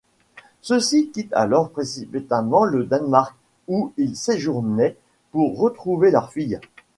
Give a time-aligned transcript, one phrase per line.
[0.63, 3.35] Ceux-ci quittent alors précipitamment le Danemark,
[3.67, 4.97] où ils séjournaient,
[5.31, 6.59] pour retrouver leur fille.